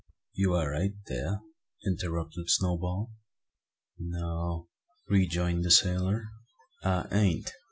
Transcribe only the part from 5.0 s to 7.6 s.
rejoined the sailor, "I ain't.